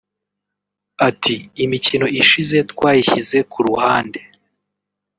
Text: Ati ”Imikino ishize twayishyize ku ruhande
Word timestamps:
Ati 1.07 1.35
”Imikino 1.63 2.05
ishize 2.21 2.57
twayishyize 2.71 3.37
ku 3.51 3.57
ruhande 3.67 4.19